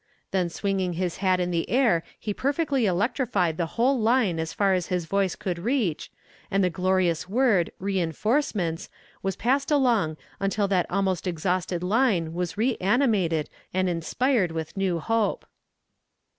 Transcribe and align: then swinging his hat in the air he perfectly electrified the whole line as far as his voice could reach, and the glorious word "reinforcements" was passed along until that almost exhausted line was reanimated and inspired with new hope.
then 0.31 0.49
swinging 0.49 0.93
his 0.93 1.17
hat 1.17 1.39
in 1.39 1.51
the 1.51 1.69
air 1.69 2.03
he 2.19 2.33
perfectly 2.33 2.87
electrified 2.87 3.55
the 3.57 3.67
whole 3.77 3.99
line 4.01 4.39
as 4.39 4.51
far 4.51 4.73
as 4.73 4.87
his 4.87 5.05
voice 5.05 5.35
could 5.35 5.59
reach, 5.59 6.11
and 6.49 6.63
the 6.63 6.71
glorious 6.71 7.29
word 7.29 7.69
"reinforcements" 7.77 8.89
was 9.21 9.35
passed 9.35 9.69
along 9.69 10.17
until 10.39 10.67
that 10.67 10.89
almost 10.89 11.27
exhausted 11.27 11.83
line 11.83 12.33
was 12.33 12.57
reanimated 12.57 13.47
and 13.75 13.87
inspired 13.87 14.51
with 14.51 14.75
new 14.75 14.97
hope. 14.97 15.45